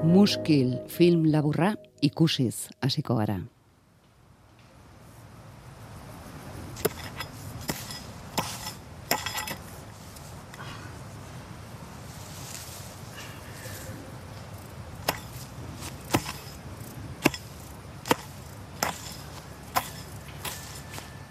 Muskil 0.00 0.78
film 0.88 1.26
laburra 1.28 1.74
ikusiz 2.00 2.70
hasiko 2.80 3.18
gara. 3.18 3.36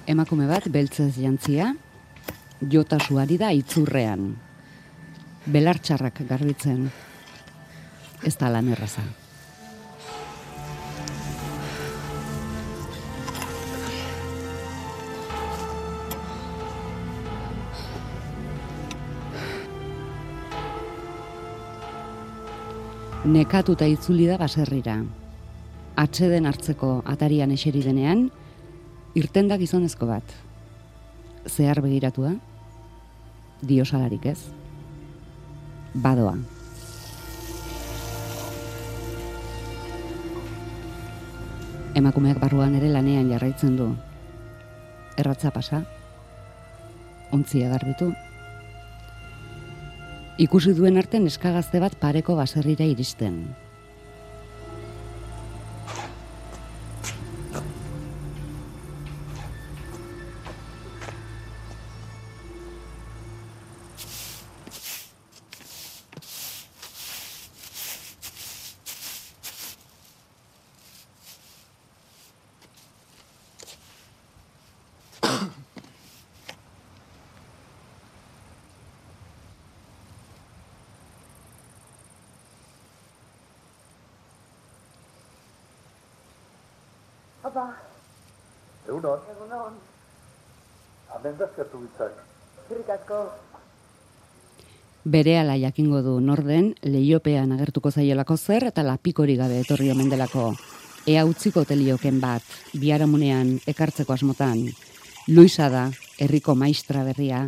Emakume 0.06 0.46
bat 0.46 0.70
beltzez 0.70 1.16
jantzia, 1.18 1.74
jotasuari 2.62 3.42
da 3.42 3.50
itzurrean. 3.50 4.36
Belartxarrak 5.50 6.22
garbitzen, 6.30 6.92
ez 8.24 8.36
da 8.38 8.50
lan 8.52 8.68
erraza. 8.68 9.04
Nekatuta 23.30 23.86
itzuli 23.86 24.26
da 24.30 24.38
baserrira. 24.40 24.96
Atxeden 26.00 26.48
hartzeko 26.48 27.02
atarian 27.06 27.52
eseri 27.52 27.84
denean, 27.84 28.30
irten 29.20 29.52
da 29.52 29.58
gizonezko 29.60 30.08
bat. 30.08 30.38
Zehar 31.46 31.82
begiratua, 31.84 32.32
diosalarik 33.62 34.26
ez. 34.32 34.40
Badoa. 35.94 36.59
Emakumeak 42.00 42.38
barruan 42.40 42.76
ere 42.80 42.88
lanean 42.94 43.28
jarraitzen 43.34 43.76
du. 43.76 43.90
Erratza 45.20 45.52
pasa. 45.52 45.82
Ontzia 47.36 47.68
garbitu. 47.74 48.14
Ikusi 50.40 50.72
duen 50.78 50.96
arte 51.02 51.20
neskagazte 51.20 51.82
bat 51.84 51.98
pareko 52.00 52.38
baserrira 52.40 52.88
iristen. 52.88 53.42
Egunon, 88.88 89.20
egunon, 89.36 89.78
amendazkatu 91.16 91.84
bitzak. 91.84 92.26
zirrik 92.70 92.90
asko. 92.90 93.20
Bere 95.06 95.40
ala 95.40 95.56
jakingo 95.58 96.02
du 96.06 96.20
norden, 96.22 96.74
leiopean 96.84 97.52
agertuko 97.56 97.92
zaiolako 97.92 98.38
zer 98.38 98.68
eta 98.68 98.84
lapikori 98.84 99.36
gabe 99.40 99.60
etorri 99.64 99.90
omen 99.92 100.10
delako. 100.10 100.54
Ea 101.08 101.24
utziko 101.26 101.64
telioken 101.66 102.20
bat, 102.22 102.44
biharamunean 102.74 103.56
ekartzeko 103.68 104.14
asmotan. 104.14 104.68
Luisa 105.28 105.70
da, 105.70 105.88
herriko 106.20 106.56
maistra 106.56 107.04
berria. 107.04 107.48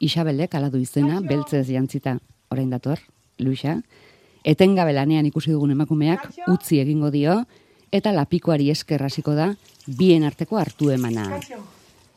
Isabelek 0.00 0.54
ala 0.54 0.70
du 0.70 0.78
izena, 0.78 1.20
beltzez 1.20 1.66
jantzita. 1.68 2.16
Orain 2.50 2.70
dator, 2.70 2.98
Luisa. 3.38 3.76
Etengabe 4.44 4.94
lanean 4.96 5.26
ikusi 5.26 5.52
dugun 5.52 5.74
emakumeak 5.74 6.30
utzi 6.48 6.80
egingo 6.80 7.10
dio, 7.10 7.42
eta 7.92 8.12
lapikoari 8.12 8.70
esker 8.70 9.02
hasiko 9.02 9.34
da, 9.34 9.54
bien 9.86 10.24
arteko 10.24 10.58
hartu 10.58 10.90
emana. 10.90 11.40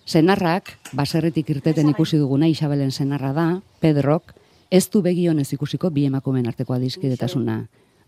Senarrak, 0.06 0.74
baserritik 0.98 1.50
irteten 1.54 1.90
ikusi 1.94 2.18
duguna 2.18 2.50
Isabelen 2.52 2.92
senarra 2.92 3.32
da, 3.34 3.46
Pedrok, 3.80 4.34
ez 4.72 4.90
du 4.90 5.02
begionez 5.02 5.52
ikusiko 5.54 5.90
bi 5.90 6.06
emakumeen 6.10 6.48
arteko 6.48 6.74
adiskidetasuna. 6.74 7.62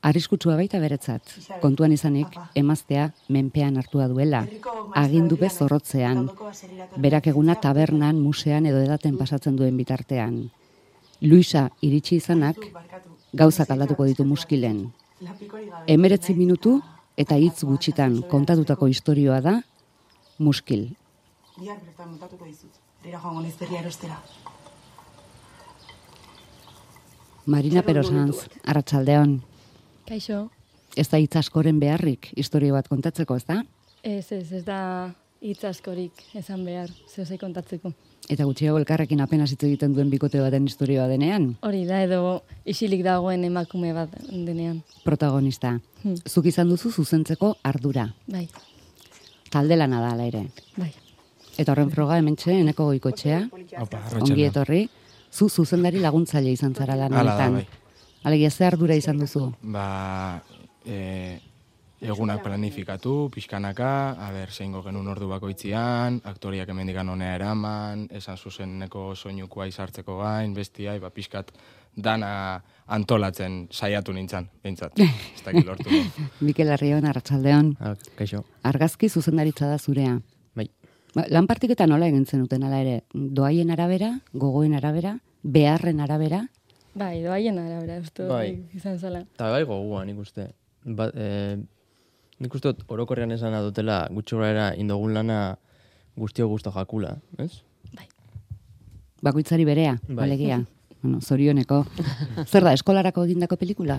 Arriskutsua 0.04 0.58
baita 0.60 0.82
beretzat, 0.84 1.30
kontuan 1.62 1.94
izanik, 1.96 2.34
emaztea 2.60 3.06
menpean 3.32 3.78
hartua 3.80 4.10
duela, 4.12 4.42
agindupe 5.00 5.48
zorrotzean, 5.48 6.26
berak 6.98 7.30
eguna 7.32 7.56
tabernan, 7.56 8.20
musean 8.20 8.66
edo 8.68 8.82
edaten 8.84 9.16
pasatzen 9.18 9.56
duen 9.56 9.78
bitartean. 9.80 10.50
Luisa 11.22 11.70
iritsi 11.80 12.18
izanak, 12.20 12.60
gauzak 13.32 13.72
aldatuko 13.72 14.04
ditu 14.10 14.26
muskilen. 14.28 14.90
Emeretzi 15.88 16.36
minutu 16.36 16.82
eta 17.18 17.36
hitz 17.38 17.64
gutxitan 17.64 18.22
kontatutako 18.32 18.88
istorioa 18.88 19.42
da, 19.42 19.60
muskil. 20.40 20.90
Bihar 21.60 21.78
bertan 21.84 22.10
montatuko 22.10 22.46
dizut. 22.46 22.74
Dira 23.04 23.20
joango 23.20 23.42
naiz 23.42 23.56
berria 23.60 23.82
erostera. 23.84 24.18
Marina 27.46 27.84
Perosanz, 27.84 28.48
arratsaldeon. 28.64 29.42
Kaixo, 30.08 30.50
Ez 30.96 31.08
da 31.10 31.18
hitz 31.18 31.34
askoren 31.40 31.80
beharrik 31.82 32.28
historio 32.38 32.76
bat 32.76 32.88
kontatzeko, 32.88 33.36
ez 33.36 33.46
da? 33.50 33.64
ez 34.04 34.32
ez, 34.32 34.52
ez 34.52 34.64
da 34.66 35.10
hitz 35.44 35.64
askorik 35.68 36.12
esan 36.40 36.64
behar, 36.66 36.90
zehozei 37.12 37.38
kontatzeko. 37.38 37.92
Eta 38.32 38.46
gutxiago 38.48 38.78
elkarrekin 38.80 39.20
apenas 39.22 39.50
hitz 39.52 39.64
egiten 39.68 39.92
duen 39.94 40.10
bikote 40.10 40.40
baten 40.40 40.64
istorioa 40.70 41.10
denean, 41.12 41.50
Hori 41.68 41.84
da, 41.86 42.00
edo 42.06 42.44
isilik 42.66 43.04
dagoen 43.04 43.44
emakume 43.44 43.92
bat 43.94 44.10
denean. 44.32 44.82
protagonista. 45.04 45.74
Hmm. 46.04 46.16
Zuk 46.28 46.46
izan 46.48 46.70
duzu 46.72 46.92
zuzentzeko 46.92 47.58
ardura. 47.64 48.08
Bai, 48.28 48.48
Talde 49.52 49.76
lana 49.76 50.00
da 50.02 50.14
ala 50.16 50.26
ere. 50.26 50.46
bai. 50.78 50.92
Eta 51.58 51.72
horren 51.74 51.92
froga 51.92 52.16
hementxe, 52.18 52.52
eneko 52.64 52.86
goikoetxea, 52.86 53.44
Opa, 53.84 54.00
ongi 54.22 54.44
etorri, 54.48 54.88
zu 55.32 55.50
zuzendari 55.50 56.00
laguntzaile 56.00 56.52
izan 56.52 56.74
zara 56.74 56.96
lan 56.96 57.14
Hala 57.14 57.36
da, 57.38 57.46
honetan. 57.46 57.54
bai. 57.54 57.68
Alegia, 58.24 58.50
ze 58.50 58.66
ardura 58.66 58.96
izan 58.96 59.20
duzu? 59.20 59.52
Ba, 59.62 60.42
e, 60.86 61.40
egunak 62.04 62.44
planifikatu, 62.44 63.30
pixkanaka, 63.34 63.92
aber, 64.28 64.52
zeingo 64.52 64.84
genuen 64.86 65.08
ordu 65.12 65.28
bakoitzian, 65.32 66.20
aktoriak 66.30 66.70
emendikan 66.70 67.10
honea 67.10 67.36
eraman, 67.38 68.08
esan 68.12 68.38
zuzeneko 68.38 69.14
soinukua 69.16 69.68
izartzeko 69.72 70.18
gain, 70.20 70.54
bestia, 70.54 70.96
ba, 71.00 71.10
pixkat 71.14 71.52
dana 71.96 72.62
antolatzen 72.88 73.68
saiatu 73.72 74.14
nintzen, 74.14 74.50
behintzat. 74.64 75.00
Ez 75.00 75.44
dakit 75.46 75.66
lortu. 75.66 75.90
Mikel 76.46 76.72
Arrion, 76.74 77.06
arratsaldeon. 77.06 77.76
Ah, 77.80 77.94
kaixo. 78.18 78.44
Argazki 78.64 79.10
zuzendaritza 79.10 79.70
da 79.70 79.78
zurea. 79.78 80.18
Bai. 80.56 80.68
Ba, 81.14 81.28
lan 81.30 81.48
partiketa 81.48 81.88
nola 81.88 82.10
egin 82.10 82.26
zenuten 82.26 82.66
ala 82.66 82.82
ere? 82.82 83.04
Doaien 83.14 83.72
arabera, 83.72 84.18
gogoen 84.34 84.74
arabera, 84.80 85.18
beharren 85.44 86.02
arabera, 86.02 86.48
Bai, 86.94 87.24
doaien 87.24 87.58
arabera, 87.58 87.98
uste 88.04 88.26
Bai. 88.30 88.50
izan 88.78 89.00
zela. 89.00 89.24
Eta 89.34 89.50
bai 89.50 89.64
gogoa, 89.66 90.04
nik 90.06 90.20
uste. 90.22 90.52
Ba, 90.86 91.08
e, 91.10 91.58
nik 92.40 92.56
uste 92.56 92.74
dut 92.74 92.86
orokorrean 92.88 93.32
esan 93.32 93.54
dutela 93.66 94.08
gutxi 94.12 94.36
gorera 94.36 94.74
indogun 94.76 95.14
lana 95.14 95.58
guztio 96.16 96.48
gusto 96.48 96.72
jakula, 96.72 97.18
ez? 97.38 97.64
bakoitzari 99.24 99.66
berea, 99.66 99.98
Bai. 100.08 100.26
alegia. 100.26 100.64
Bueno, 101.02 101.22
zorioneko. 101.22 101.86
Zer 102.52 102.64
da, 102.64 102.74
eskolarako 102.76 103.24
egindako 103.28 103.58
pelikula? 103.60 103.98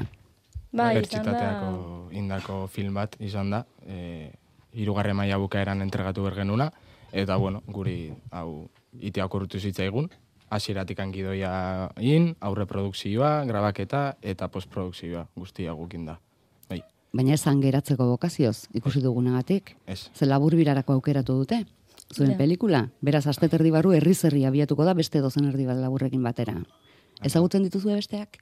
Bai, 0.74 0.98
izan 1.00 1.28
da, 1.30 1.70
indako 2.12 2.64
film 2.68 2.98
bat 2.98 3.16
izan 3.22 3.52
da, 3.54 3.62
e, 3.86 4.32
irugarren 4.74 5.16
maila 5.16 5.38
bukaeran 5.38 5.84
entregatu 5.84 6.24
bergenuna, 6.26 6.70
eta 7.12 7.36
bueno, 7.38 7.62
guri 7.68 8.12
hau 8.34 8.66
itea 8.98 9.28
okurrutu 9.28 9.60
zitzaigun, 9.60 10.10
hasieratik 10.50 11.00
gidoia 11.14 11.90
in, 12.00 12.34
aurre 12.40 12.66
produkzioa, 12.66 13.44
grabaketa 13.46 14.16
eta 14.22 14.48
postprodukzioa 14.48 15.28
guztia 15.36 15.72
gukin 15.72 16.06
da. 16.10 16.18
Bai, 17.14 17.22
Baina 17.22 17.34
esan 17.34 17.60
geratzeko 17.62 18.06
bokazioz, 18.08 18.66
ikusi 18.74 19.00
dugunagatik. 19.00 19.76
ez. 19.86 20.10
Ze 20.14 20.26
labur 20.26 20.54
birarako 20.56 20.92
aukeratu 20.94 21.34
dute, 21.38 21.64
zuen 22.12 22.30
Ja. 22.32 22.36
pelikula. 22.36 22.88
Beraz, 23.00 23.26
aste 23.26 23.48
terdi 23.48 23.70
barru 23.70 23.92
herri 23.92 24.14
zerri 24.14 24.44
abiatuko 24.44 24.84
da 24.84 24.94
beste 24.94 25.20
dozen 25.20 25.44
erdi 25.44 25.64
bat 25.66 25.76
laburrekin 25.76 26.22
batera. 26.22 26.56
Ezagutzen 27.22 27.62
dituzu 27.62 27.88
besteak? 27.88 28.38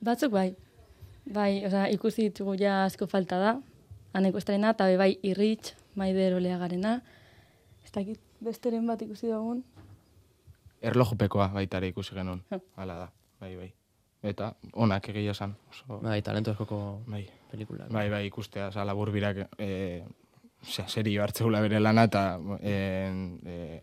batzuk 0.00 0.30
bai. 0.32 0.54
Bai, 1.26 1.66
osea, 1.66 1.90
ikusi 1.90 2.22
ditugu 2.30 2.54
ja 2.58 2.84
asko 2.84 3.06
falta 3.06 3.38
da, 3.38 3.60
aneko 4.14 4.38
estrena, 4.38 4.70
eta 4.70 4.84
bai 4.96 5.18
irritx, 5.22 5.74
maider 5.94 6.34
oleagarena. 6.34 7.02
Ez 7.84 7.90
dakit 7.92 8.18
besteren 8.40 8.86
bat 8.86 9.02
ikusi 9.02 9.26
dugun. 9.26 9.62
Erlojupekoa 10.80 11.48
baitare 11.52 11.88
ikusi 11.88 12.14
genuen, 12.14 12.42
Ha. 12.50 12.58
hala 12.76 12.94
da, 12.98 13.12
bai, 13.40 13.56
bai. 13.56 13.72
Eta 14.22 14.52
onak 14.72 15.08
egia 15.12 15.30
esan. 15.32 15.54
Oso, 15.70 16.00
Bai, 16.02 16.20
talento 16.22 16.50
askoko 16.52 17.02
bai. 17.06 17.24
pelikulak. 17.50 17.90
Bai, 17.92 18.08
bai, 18.10 18.24
ikustea, 18.26 18.68
oza, 18.68 18.84
labur 18.84 19.10
birak, 19.14 19.44
e, 19.58 20.04
osea, 20.62 20.88
serio 20.88 21.22
hartzeula 21.22 21.60
bere 21.60 21.80
lana, 21.80 22.04
eta, 22.10 22.38
en, 22.60 23.40
e, 23.46 23.80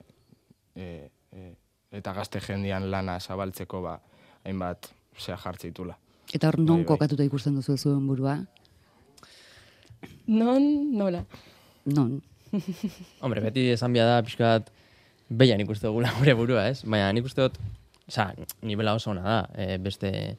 e, 0.76 0.90
e, 1.32 1.54
eta 1.92 2.14
gazte 2.14 2.42
jendian 2.42 2.90
lana 2.92 3.20
zabaltzeko, 3.20 3.82
ba, 3.82 4.00
hainbat, 4.44 4.92
osea, 5.18 5.38
jartzeitula. 5.38 5.98
Eta 6.34 6.50
hor 6.50 6.60
non 6.60 6.68
Bai, 6.68 6.84
bai. 6.84 6.86
kokatuta 6.94 7.24
ikusten 7.24 7.56
duzu 7.56 7.78
zuen 7.78 8.06
burua? 8.08 8.40
Non, 10.28 10.62
nola. 10.98 11.24
Non. 11.86 12.18
Hombre, 13.24 13.42
beti 13.46 13.70
esan 13.74 13.94
bia 13.94 14.06
da, 14.08 14.22
pixkat, 14.26 14.70
behian 15.30 15.62
ikuste 15.62 15.88
dugula 15.88 16.12
gure 16.20 16.34
burua, 16.38 16.68
ez? 16.70 16.84
Baina 16.86 17.12
nik 17.14 17.26
uste 17.30 17.42
dut, 17.46 17.58
oza, 18.08 18.34
nivela 18.62 18.94
oso 18.94 19.12
ona 19.12 19.24
da, 19.24 19.40
e, 19.56 19.78
beste 19.78 20.38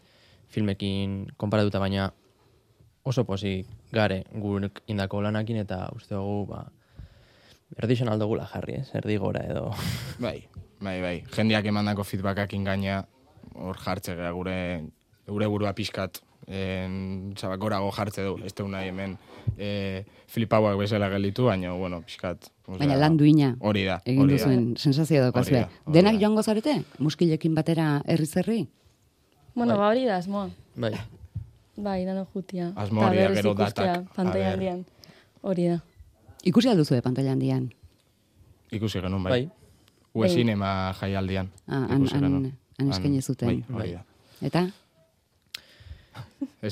filmekin 0.48 1.26
konparatuta, 1.36 1.80
baina 1.82 2.10
oso 3.06 3.24
pozik 3.24 3.66
gare 3.92 4.24
gurek 4.32 4.82
indako 4.90 5.22
lanakin, 5.22 5.62
eta 5.62 5.86
uste 5.94 6.14
dugu, 6.14 6.46
ba, 6.50 6.64
erdixen 7.78 8.08
aldogula 8.10 8.46
jarri, 8.50 8.80
ez? 8.82 8.90
Erdi 8.98 9.16
gora 9.22 9.44
edo... 9.46 9.70
Bai, 10.24 10.38
bai, 10.80 11.00
bai. 11.02 11.16
Jendiak 11.34 11.66
emandako 11.66 12.04
feedbackakin 12.06 12.64
gaina, 12.64 13.02
hor 13.54 13.78
jartze 13.82 14.16
gea 14.16 14.30
gure, 14.36 14.56
gure 15.26 15.48
burua 15.50 15.72
pixkat, 15.76 16.22
en, 16.46 17.34
zaba, 17.38 17.56
gorago 17.56 17.90
jartze 17.90 18.22
du, 18.22 18.36
ez 18.44 18.52
teun 18.54 18.70
nahi 18.70 18.88
hemen 18.88 19.16
e, 19.58 20.04
flipauak 20.28 20.76
bezala 20.78 21.08
gelditu, 21.10 21.44
baina, 21.44 21.72
bueno, 21.74 22.02
pixkat. 22.06 22.50
Baina 22.66 22.96
lan 22.96 23.16
duina. 23.16 23.56
Hori 23.60 23.84
da, 23.84 24.00
Egin 24.04 24.28
duzuen 24.28 24.64
sensazioa 24.76 25.24
daukazue. 25.28 25.66
Denak 25.92 26.20
joango 26.20 26.42
zarete? 26.42 26.82
Muskilekin 26.98 27.54
batera 27.54 28.02
herri 28.06 28.26
zerri? 28.26 28.68
Bueno, 29.54 29.72
Bai. 29.74 29.78
ba 29.80 29.88
hori 29.88 30.04
da, 30.04 30.16
asmoa. 30.16 30.50
Bai, 30.76 30.92
Bai, 31.76 32.04
dano 32.06 32.26
jutia. 32.32 32.72
Asmo 32.76 33.00
Ta 33.00 33.08
hori 33.10 33.18
da, 33.18 33.28
gero 33.34 33.54
datak, 33.54 33.86
a 33.96 34.14
Pantaila 34.14 34.44
ber. 34.46 34.52
handian. 34.54 34.84
Hori 35.42 35.66
da. 35.68 35.80
Ikusi 36.44 36.68
alduzue 36.68 37.02
pantalla 37.02 37.32
handian. 37.32 37.70
Ikusi 38.72 39.00
genuen, 39.00 39.22
bai. 39.22 39.30
bai. 39.32 39.50
Ue 40.16 40.26
Bai. 40.26 40.34
zinema 40.34 40.94
jaialdian. 41.00 41.50
Ah, 41.68 41.86
han, 41.90 42.06
genuen. 42.08 42.52
han 42.78 42.90
eskaini 42.90 43.20
zuten. 43.22 43.48
Bai, 43.48 43.76
hori 43.76 43.92
da. 43.92 44.04
Eta? 44.42 44.62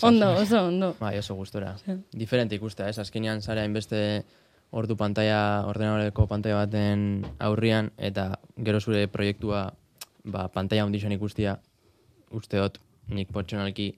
Ondo, 0.03 0.33
oso, 0.35 0.65
ondo. 0.67 0.95
Bai, 1.01 1.19
oso 1.19 1.35
gustora. 1.35 1.77
Sí. 1.79 1.93
Diferente 2.13 2.55
ikustea, 2.55 2.89
ez? 2.89 2.99
Azkenean 2.99 3.43
zara 3.43 3.63
hainbeste 3.63 4.25
ordu 4.75 4.97
pantalla, 4.99 5.65
ordenadoreko 5.71 6.27
pantalla 6.27 6.65
baten 6.65 7.25
aurrian, 7.39 7.93
eta 7.97 8.41
gero 8.57 8.81
zure 8.81 9.07
proiektua 9.09 9.69
ba, 10.25 10.49
pantalla 10.49 10.83
handixen 10.83 11.13
ikustia, 11.15 11.59
uste 12.35 12.59
dut 12.59 12.81
nik 13.15 13.31
pertsonalki 13.33 13.93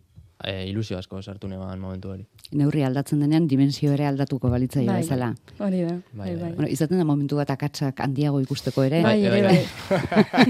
e, 0.44 0.66
ilusio 0.68 0.98
asko 0.98 1.22
sartu 1.22 1.48
neban 1.48 1.80
momentu 1.80 2.10
hori. 2.12 2.26
Neurri 2.52 2.82
aldatzen 2.86 3.22
denean 3.22 3.46
dimensio 3.48 3.92
ere 3.94 4.06
aldatuko 4.06 4.50
balitzaia 4.52 4.90
Bai. 4.92 5.00
bezala. 5.02 5.32
Hori 5.58 5.82
da. 5.82 5.94
Bai, 5.94 6.02
Bai, 6.12 6.34
bai. 6.34 6.40
bai. 6.42 6.52
Bueno, 6.58 6.68
izaten 6.70 6.98
da 7.00 7.04
momentu 7.08 7.40
bat 7.40 7.50
akatsak 7.50 8.00
handiago 8.04 8.40
ikusteko 8.44 8.84
ere. 8.86 9.02
Bai, 9.02 9.22
bai, 9.28 9.42
bai. 9.42 9.64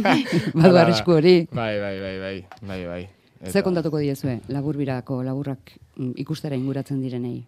bai. 0.02 0.25
Badu 0.62 0.81
arrisku 0.82 1.16
hori. 1.20 1.37
Bai, 1.52 1.78
bai, 1.81 1.94
bai, 2.00 2.16
bai, 2.25 2.37
bai, 2.62 2.81
bai. 2.87 3.04
Ze 3.44 3.62
kontatuko 3.62 3.99
diezue, 4.00 4.41
laburbirako 4.49 5.21
laburrak 5.23 5.77
mm, 5.97 6.12
ikustera 6.17 6.56
inguratzen 6.56 7.03
direnei. 7.03 7.44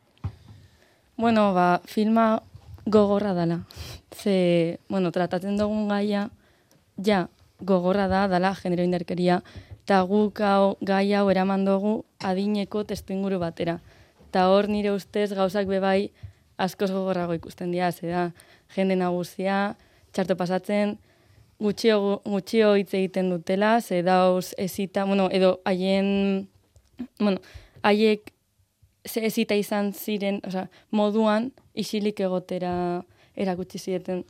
Bueno, 1.16 1.52
ba, 1.54 1.80
filma 1.84 2.42
gogorra 2.86 3.32
dala. 3.34 3.62
Ze, 4.12 4.78
bueno, 4.88 5.10
tratatzen 5.12 5.56
dugun 5.56 5.88
gaia, 5.88 6.28
ja, 6.96 7.28
gogorra 7.60 8.06
da, 8.08 8.26
dala, 8.28 8.54
genero 8.54 8.84
indarkeria, 8.84 9.42
eta 9.82 10.02
guk 10.04 10.40
hau, 10.44 10.76
gai 10.80 11.14
hau 11.16 11.28
eraman 11.32 11.64
dugu 11.64 12.04
adineko 12.20 12.84
testu 12.84 13.16
inguru 13.16 13.40
batera. 13.40 13.78
Eta 14.28 14.48
hor 14.52 14.68
nire 14.68 14.92
ustez 14.92 15.32
gauzak 15.32 15.66
bebai 15.66 16.10
askoz 16.58 16.90
gogorrago 16.92 17.34
ikusten 17.34 17.72
dira, 17.72 17.90
ze 17.92 18.12
da, 18.12 18.30
jende 18.76 18.96
nagusia, 18.96 19.76
txarto 20.12 20.36
pasatzen, 20.36 20.98
gutxio, 21.58 22.22
gutxio 22.24 22.74
hitz 22.78 22.92
egiten 22.94 23.30
dutela, 23.30 23.80
ze 23.80 24.02
dauz 24.02 24.54
ezita, 24.56 25.04
bueno, 25.04 25.28
edo 25.30 25.60
haien, 25.64 26.48
bueno, 27.18 27.40
haiek 27.82 28.32
ze 29.08 29.24
ezita 29.26 29.54
izan 29.56 29.92
ziren, 29.92 30.40
osea, 30.46 30.68
moduan 30.90 31.52
isilik 31.74 32.18
egotera 32.20 33.04
erakutsi 33.36 33.78
zieten. 33.78 34.24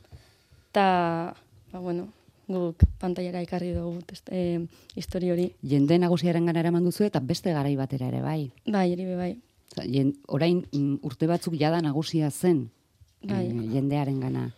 Ta, 0.71 1.35
ba, 1.71 1.79
bueno, 1.79 2.07
guk 2.49 2.83
pantailara 3.01 3.41
ekarri 3.45 3.73
dugu 3.75 4.01
test, 4.09 4.29
e, 4.31 4.65
histori 4.97 5.29
hori. 5.31 5.51
Jende 5.61 5.99
nagusiaren 6.01 6.45
gana 6.49 6.61
eraman 6.63 6.85
duzu 6.85 7.05
eta 7.05 7.21
beste 7.21 7.53
garai 7.53 7.75
batera 7.77 8.09
ere 8.09 8.21
bai. 8.21 8.51
Bai, 8.65 8.95
be 8.95 9.15
bai. 9.15 9.31
Oza, 9.69 9.85
jen, 9.85 10.15
orain 10.27 10.63
mm, 10.73 11.01
urte 11.05 11.27
batzuk 11.29 11.53
jada 11.59 11.81
nagusia 11.81 12.31
zen 12.31 12.69
Bai. 13.21 13.45
eh, 13.45 13.67
jendearen 13.75 14.19
gana. 14.19 14.49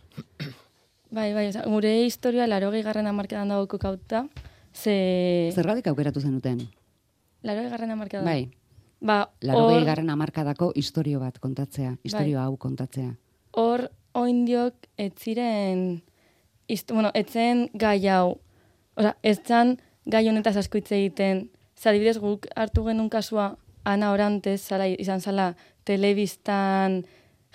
Bai, 1.11 1.33
bai, 1.35 1.49
osea, 1.49 1.65
gure 1.67 1.91
historia 2.05 2.47
laro 2.47 2.71
garren 2.71 3.07
amarkedan 3.07 3.49
dago 3.49 3.67
kokauta, 3.67 4.27
ze... 4.73 5.51
Zergatik 5.53 5.87
aukeratu 5.87 6.21
zenuten? 6.21 6.69
Laro 7.43 7.69
garren 7.69 7.91
amarkedan. 7.91 8.25
Bai, 8.25 8.49
Ba, 9.01 9.31
laro 9.41 9.65
hor, 9.65 9.83
garren 9.83 10.09
amarkadako 10.13 10.71
istorio 10.77 11.19
bat 11.19 11.39
kontatzea, 11.41 11.95
istorio 12.03 12.39
hau 12.39 12.55
kontatzea. 12.57 13.15
hor 13.57 13.89
oindiok 14.13 14.75
ez 14.97 15.13
ziren, 15.17 16.03
ist, 16.67 16.91
bueno, 16.91 17.09
etzen 17.13 17.69
gai 17.73 18.07
hau, 18.07 18.37
Osa, 18.95 19.15
ez 19.23 19.39
zan 19.47 19.79
gai 20.05 20.27
honetaz 20.29 20.55
asko 20.57 20.77
hitz 20.77 20.91
egiten, 20.91 21.49
zadibidez 21.75 22.19
guk 22.19 22.45
hartu 22.55 22.83
genuen 22.85 23.09
kasua, 23.09 23.57
Ana 23.83 24.11
Orantez, 24.13 24.61
zala, 24.61 24.85
izan 24.87 25.21
zala, 25.21 25.55
telebistan 25.83 27.01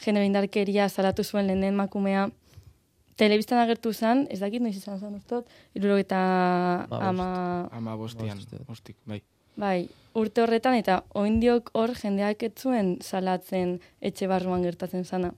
genero 0.02 0.26
indarkeria 0.26 0.88
salatu 0.88 1.23
zuen 1.23 1.47
lehen 1.47 1.76
makumea, 1.76 2.31
telebistan 3.17 3.59
agertu 3.63 3.93
zen, 3.93 4.27
ez 4.31 4.41
dakit 4.41 4.63
noiz 4.63 4.77
izan 4.77 4.99
zen 5.01 5.15
ustot, 5.17 5.49
iruro 5.75 5.97
eta 5.97 6.19
ama, 6.91 7.69
Ama 7.73 7.97
bostian, 7.97 8.37
Bost, 8.37 8.47
uste 8.47 8.57
dut. 8.59 8.71
ostik, 8.71 8.97
bai. 9.07 9.23
bai, 9.57 9.89
urte 10.15 10.43
horretan, 10.43 10.75
eta 10.75 11.03
oindiok 11.15 11.71
hor 11.75 11.95
jendeak 11.97 12.43
ez 12.43 12.53
zuen 12.61 12.99
salatzen 13.01 13.79
etxe 14.01 14.29
barruan 14.29 14.63
gertatzen 14.63 15.05
zana. 15.05 15.33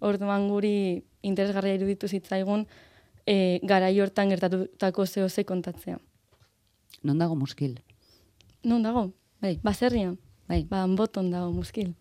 Orduan 0.00 0.48
guri 0.48 1.02
interesgarria 1.22 1.74
iruditu 1.74 2.08
zitzaigun 2.08 2.66
e, 3.26 3.58
garai 3.62 3.92
hortan 4.00 4.28
gertatutako 4.30 5.06
zehose 5.06 5.44
kontatzea. 5.44 5.98
Non 7.02 7.18
dago 7.18 7.34
muskil? 7.34 7.80
Non 8.64 8.82
dago? 8.82 9.10
Bai, 9.40 9.58
Baserrian. 9.62 10.16
bai. 10.48 10.64
Ba, 10.70 10.82
anboton 10.82 11.30
dago 11.30 11.52
muskil. 11.52 11.94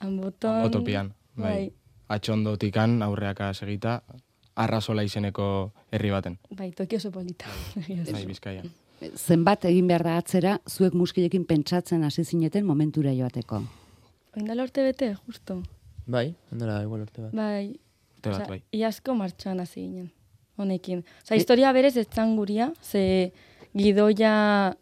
Anboton... 0.00 0.62
Botopian, 0.66 1.14
bai. 1.36 1.72
Atxondotikan 2.08 3.00
aurreaka 3.02 3.52
segita, 3.54 4.02
arrazola 4.56 5.02
izeneko 5.02 5.46
herri 5.92 6.10
baten. 6.14 6.38
Bai, 6.54 6.70
toki 6.76 6.96
oso 6.96 7.10
polita. 7.10 7.50
Bai, 8.12 8.24
bizkaian. 8.26 8.70
Zenbat 9.18 9.66
egin 9.68 9.88
behar 9.90 10.04
da 10.06 10.16
atzera, 10.20 10.58
zuek 10.70 10.94
muskilekin 10.96 11.44
pentsatzen 11.44 12.04
hasi 12.06 12.24
zineten 12.24 12.66
momentura 12.66 13.12
joateko. 13.12 13.62
Oindala 14.36 14.64
urte 14.64 14.84
bete, 14.86 15.14
justo. 15.26 15.60
Bai, 16.06 16.34
handela 16.52 16.80
igual 16.84 17.04
urte 17.04 17.26
bat. 17.26 17.34
Bai, 17.34 17.74
Urte 18.24 18.30
bat, 18.30 18.40
Osea, 18.40 18.48
bai. 18.48 18.62
Iazko 18.72 19.14
martxoan 19.18 19.60
hasi 19.60 19.82
ginen, 19.82 20.08
honekin. 20.56 21.04
Osa, 21.24 21.36
historia 21.36 21.72
berez 21.72 21.96
ez 21.96 22.08
guria, 22.36 22.72
ze 22.82 23.32
gidoia, 23.76 24.76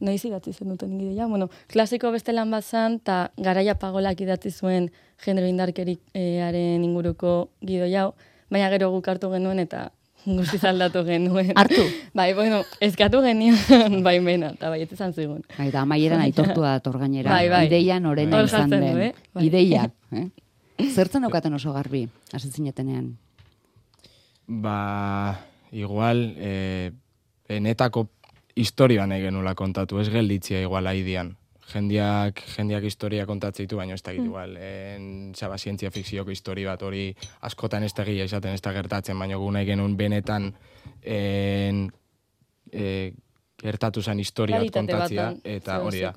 noiz 0.00 0.24
idatzi 0.24 0.52
zen 0.52 0.68
duten 0.68 0.98
gidoia, 0.98 1.26
bueno, 1.26 1.48
klasiko 1.68 2.10
beste 2.12 2.32
lan 2.32 2.50
bat 2.50 2.64
zan, 2.64 2.96
eta 3.00 3.30
garaia 3.36 3.74
pagolak 3.74 4.20
idatzi 4.20 4.50
zuen 4.50 4.90
genero 5.24 5.46
indarkeriaren 5.46 6.84
inguruko 6.84 7.50
gidoia, 7.64 8.12
baina 8.50 8.70
gero 8.72 8.90
guk 8.90 9.08
hartu 9.08 9.30
genuen 9.32 9.58
eta 9.62 9.88
guztiz 10.36 10.62
aldatu 10.68 11.04
genuen. 11.06 11.52
Hartu? 11.56 11.84
bai, 12.18 12.32
bueno, 12.34 12.62
eskatu 12.84 13.22
genion 13.24 14.02
baimena, 14.06 14.52
eta 14.56 14.72
bai, 14.72 14.82
izan 14.84 15.14
zigun. 15.14 15.44
Bai, 15.56 15.70
da 15.74 15.84
amaieran 15.86 16.22
aitortua 16.24 16.76
dator 16.78 16.98
gainera. 17.00 17.30
Bai, 17.30 17.48
bai. 17.52 17.64
Ideia 17.70 18.00
norena 18.00 18.40
Hor 18.40 18.50
izan 18.50 18.70
den. 18.70 18.84
du, 18.84 19.06
eh? 19.08 19.14
Bai. 19.34 19.46
Ideia. 19.50 19.88
Eh? 20.78 20.86
Zertzen 20.94 21.26
aukaten 21.26 21.52
oso 21.52 21.72
garbi, 21.74 22.04
hasi 22.32 22.52
zinetenean. 22.54 23.08
Ba, 24.46 25.40
igual, 25.74 26.20
e, 26.38 26.92
benetako 27.50 28.04
historia 28.54 29.04
nahi 29.10 29.24
genula 29.26 29.56
kontatu, 29.58 29.98
ez 29.98 30.06
gelditzia 30.14 30.62
igual 30.62 30.86
aidian. 30.86 31.34
Jendiak, 31.68 32.40
jendiak 32.56 32.84
historia 32.88 33.26
kontatzen 33.28 33.66
ditu, 33.66 33.76
baina 33.76 33.92
ez 33.98 34.02
da 34.02 34.14
igual. 34.16 34.54
En, 34.56 35.34
zaba, 35.36 35.58
zientzia 35.58 35.90
fikzioko 35.92 36.32
histori 36.32 36.64
bat 36.64 36.82
hori 36.82 37.10
askotan 37.44 37.84
ez 37.84 37.92
da 37.92 38.06
egia 38.08 38.24
izaten 38.24 38.56
ez 38.56 38.62
da 38.64 38.72
gertatzen, 38.72 39.18
baina 39.20 39.36
gu 39.36 39.50
nahi 39.52 39.68
genuen 39.68 39.96
benetan 39.98 40.48
en, 41.02 41.82
e, 42.72 43.12
gertatu 43.60 44.02
zen 44.02 44.20
historia 44.22 44.62
bat 44.62 44.88
batan 44.88 45.40
eta 45.44 45.80
hori 45.84 46.00
da, 46.06 46.12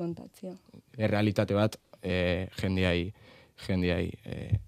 errealitate 0.98 1.58
bat 1.58 1.76
e, 2.02 2.48
jendiai, 2.62 3.12
jendiai 3.68 4.06
e, 4.24 4.60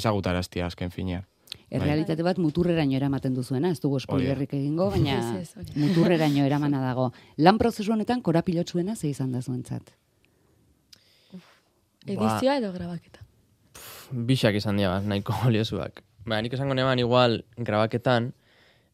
ezagutaraztia 0.00 0.66
azken 0.66 0.92
finean. 0.92 1.24
Errealitate 1.70 2.24
bat 2.26 2.38
muturreraino 2.42 2.96
eramaten 2.98 3.34
duzuena, 3.34 3.70
ez 3.70 3.78
dugu 3.80 4.00
spoilerrik 4.02 4.52
egingo, 4.58 4.90
baina 4.90 5.20
muturreraino 5.82 6.44
eramana 6.44 6.82
dago. 6.82 7.08
Lan 7.38 7.58
prozesu 7.62 7.94
honetan 7.94 8.22
korapilotsuena 8.26 8.96
ze 8.96 9.08
izan 9.08 9.32
da 9.32 9.42
zuentzat. 9.42 9.94
Edizioa 12.06 12.56
edo 12.60 12.72
grabaketa. 12.72 13.24
Bixak 14.10 14.56
izan 14.58 14.80
dira, 14.80 14.98
nahiko 15.00 15.34
oliosuak. 15.48 16.02
Ba, 16.26 16.40
nik 16.42 16.54
esango 16.56 16.74
neban 16.76 17.00
igual 17.00 17.40
grabaketan, 17.56 18.32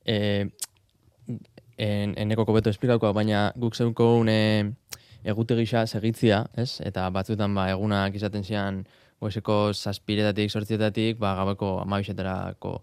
e, 0.07 0.17
en, 1.77 2.15
eneko 2.17 2.47
kobeto 2.49 2.71
esplikauko, 2.71 3.13
baina 3.17 3.51
guk 3.57 3.75
zeuko 3.75 4.15
une 4.21 4.77
egute 5.27 5.57
gisa 5.59 5.87
segitzia, 5.87 6.45
ez? 6.57 6.81
Eta 6.87 7.09
batzuetan 7.11 7.55
ba, 7.55 7.69
egunak 7.73 8.15
izaten 8.15 8.45
zian 8.45 8.85
goizeko 9.21 9.73
zazpiretatik, 9.75 10.53
sortzietatik, 10.53 11.19
ba, 11.19 11.35
gabeko 11.41 11.81
amabisetarako 11.83 12.79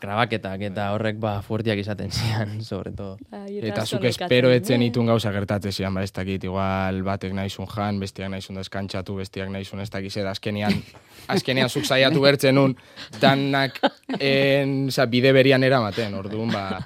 grabaketak 0.00 0.66
eta 0.68 0.88
horrek 0.94 1.18
ba, 1.22 1.36
fuertiak 1.42 1.78
izaten 1.78 2.10
zian, 2.10 2.60
sobre 2.64 2.92
todo. 2.92 3.16
Bai, 3.30 3.58
Eta 3.70 3.86
zuk 3.86 4.04
espero 4.08 4.50
etzen 4.54 4.82
itun 4.82 5.06
gauza 5.10 5.32
gertatzen 5.34 5.72
zian, 5.72 5.94
ba, 5.94 6.02
ez 6.02 6.12
dakit, 6.12 6.44
igual 6.44 7.02
batek 7.06 7.34
nahizun 7.36 7.70
jan, 7.70 8.00
bestiak 8.02 8.30
nahizun 8.32 8.60
deskantxatu, 8.60 9.16
bestiak 9.22 9.50
nahizun 9.52 9.80
ez 9.84 9.90
dakiz, 9.90 10.14
eta 10.16 10.34
azkenean, 10.34 10.78
azkenean 11.34 11.70
zuk 11.70 11.86
saiatu 11.86 12.22
bertzen 12.24 12.58
un, 12.58 12.76
danak 13.20 13.80
en, 14.18 14.86
oza, 14.92 15.06
bide 15.10 15.32
berian 15.36 15.64
eramaten, 15.66 16.14
orduan, 16.18 16.52
ba, 16.54 16.80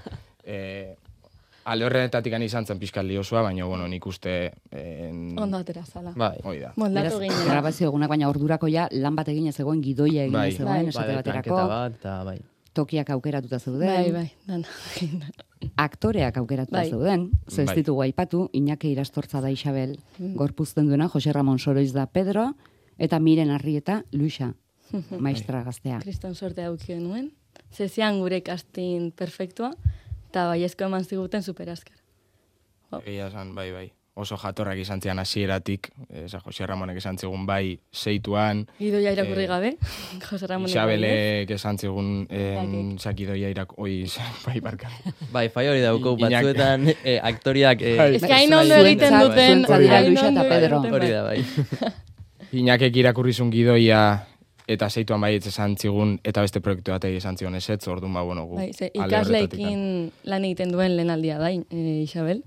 e, 0.44 0.60
alde 1.70 1.86
horretatik 1.86 2.34
izan 2.42 2.66
zen 2.66 2.78
pixkat 2.80 3.04
liosua, 3.04 3.42
baina, 3.42 3.64
bueno, 3.68 3.86
nik 3.88 4.06
uste, 4.06 4.52
en, 4.72 5.38
Ondo 5.38 5.60
atera 5.60 5.84
zala. 5.84 6.12
Bai, 6.16 6.36
hoi 6.44 6.58
da. 6.60 6.72
Moldatu 6.76 7.20
grabazio 7.20 7.90
egunak 7.90 8.10
baina 8.10 8.28
ordurako 8.28 8.68
ja 8.68 8.88
lan 8.92 9.16
bat 9.16 9.28
egin 9.28 9.52
zegoen 9.52 9.82
gidoia 9.82 10.24
egin 10.24 10.32
Bai. 10.32 10.52
zegoen 10.52 10.72
Bai. 10.72 10.88
esate 10.88 11.06
bai, 11.06 11.16
baterako, 11.20 11.54
planketa 11.54 11.68
bat, 11.74 12.00
eta 12.00 12.16
bai. 12.24 12.38
Tokiak 12.72 13.10
aukeratuta 13.10 13.58
zeuden, 13.58 13.88
Bai, 13.88 14.12
bai, 14.12 14.30
dana. 14.46 14.68
aktoreak 15.76 16.36
aukeratuta 16.36 16.78
Bai. 16.78 16.90
zeuden, 16.90 17.30
ze 17.48 17.62
ez 17.62 17.66
Bai. 17.66 17.76
ditugu 17.76 18.02
aipatu, 18.02 18.48
Iñaki 18.52 18.92
Irastortza 18.92 19.40
da 19.40 19.50
Isabel 19.50 19.98
gorpuzten 20.18 20.86
duena, 20.86 21.08
Jose 21.08 21.32
Ramon 21.32 21.58
Soroiz 21.58 21.92
da 21.92 22.06
Pedro, 22.06 22.54
eta 22.98 23.18
Miren 23.20 23.50
Arrieta 23.50 24.04
Luisa, 24.12 24.54
maestra 25.18 25.62
gaztea. 25.64 25.98
Kriston 26.00 26.34
sorte 26.34 26.64
auki 26.64 26.92
genuen. 26.94 27.32
Zezian 27.72 28.18
gure 28.20 28.40
casting 28.42 29.12
perfektua, 29.14 29.72
eta 30.30 30.46
baiezko 30.48 30.84
eman 30.84 31.04
ziguten 31.04 31.42
superazkar. 31.42 31.96
Egia 33.04 33.28
esan, 33.28 33.54
bai, 33.54 33.70
bai. 33.72 33.92
Oso 34.18 34.36
jatorrak 34.36 34.76
izan 34.82 34.98
zian 35.00 35.18
hasieratik, 35.22 35.86
eza 36.24 36.40
Jose 36.42 36.66
Ramonek 36.66 36.96
esan 36.98 37.16
zigun 37.16 37.44
bai 37.46 37.78
zeituan, 37.94 38.64
Gidoia 38.80 39.12
irakurri 39.14 39.44
Eh, 39.44 39.48
gabe, 39.48 39.70
Jose 40.28 40.48
Ramon. 40.50 40.68
Isabelek 40.68 41.50
esan 41.54 41.78
zigun 41.78 42.26
en, 42.28 42.98
zakidoia 42.98 43.52
irak, 43.54 43.76
oi, 43.78 44.02
bai, 44.46 44.58
barka. 44.60 44.90
Bai, 45.32 45.48
fai 45.48 45.68
hori 45.70 45.80
dauko, 45.80 46.16
batzuetan 46.18 46.90
eh, 47.04 47.20
aktoriak... 47.22 47.82
Eh, 47.82 47.96
Bai. 47.96 48.14
Ez 48.16 48.22
que 48.26 48.34
hain 48.34 48.52
ondo 48.54 48.74
egiten 48.82 49.14
duten. 49.20 49.62
Luisa 49.62 49.78
eta 50.10 50.26
ondo 50.28 50.44
Pedro. 50.50 50.82
Hori 50.90 50.98
bai. 50.98 51.14
da, 51.14 51.22
bai. 51.22 51.94
Inakek 52.60 52.96
irakurrizun 52.96 53.54
gidoia 53.54 54.26
eta 54.70 54.90
zeituan 54.90 55.22
baietz 55.22 55.46
esan 55.50 55.76
zigun, 55.78 56.18
eta 56.26 56.42
beste 56.42 56.60
proiektu 56.62 56.92
batei 56.94 57.14
esan 57.18 57.38
zigun 57.38 57.54
esetz, 57.58 57.86
orduan 57.90 58.14
ba, 58.14 58.22
bueno, 58.26 58.44
gu. 58.50 58.58
Bai, 58.58 58.72
ze 58.74 58.90
ikasleekin 58.94 60.10
lan 60.30 60.46
egiten 60.50 60.74
duen 60.74 60.96
lehen 60.98 61.10
aldia 61.14 61.38
da, 61.38 61.50
eh, 61.54 62.02
Isabel. 62.02 62.42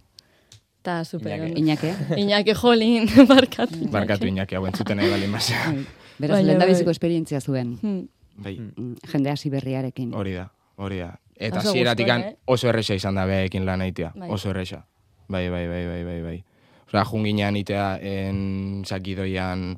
Ta 0.83 1.03
super. 1.05 1.31
Iñaki. 1.39 1.47
ondo. 1.49 1.59
Iñake, 1.59 1.93
Iñaki 2.21 2.53
jolin, 2.61 3.07
barkatu. 3.27 3.79
Barkatu 3.95 4.27
Inaki, 4.27 4.55
hau 4.55 4.65
entzuten 4.67 4.97
nahi 4.99 5.09
bali 5.09 5.27
mazea. 5.27 5.71
bai. 5.71 5.85
beraz, 6.19 6.35
Baina, 6.37 6.47
lehendabiziko 6.47 6.85
bai. 6.91 6.97
esperientzia 6.97 7.39
zuen, 7.41 7.77
Hmm. 7.81 8.03
Bai, 8.35 8.57
mm, 8.59 8.95
jende 9.11 9.29
hasi 9.29 9.49
berriarekin. 9.49 10.13
hori 10.13 10.33
da, 10.33 10.47
hori 10.75 10.97
da. 10.99 11.19
Eta 11.35 11.59
Oso 11.59 11.69
hasieratik 11.69 12.07
gustoa, 12.07 12.29
eh? 12.29 12.35
oso 12.45 12.67
erresa 12.69 12.93
izan 12.95 13.15
da 13.15 13.25
behekin 13.25 13.65
lan 13.65 13.81
eitea, 13.81 14.11
Bai. 14.15 14.29
oso 14.29 14.49
erresa. 14.49 14.85
Bai, 15.27 15.49
bai, 15.49 15.67
bai, 15.67 15.85
bai, 15.87 16.03
bai, 16.03 16.21
bai. 16.21 16.43
Osea, 16.87 17.05
junginean 17.05 17.55
itea 17.55 17.97
en 18.01 18.83
zakidoian 18.85 19.77